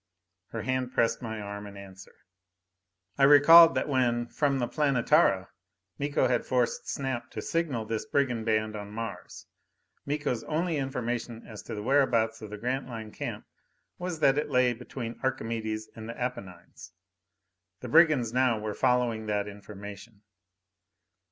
[0.47, 2.15] Her hand pressed my arm in answer.
[3.19, 5.49] I recalled that when, from the Planetara,
[5.99, 9.45] Miko had forced Snap to signal this brigand band on Mars,
[10.07, 13.45] Miko's only information as to the whereabouts of the Grantline camp
[13.99, 16.93] was that it lay between Archimedes and the Apennines.
[17.81, 20.23] The brigands now were following that information.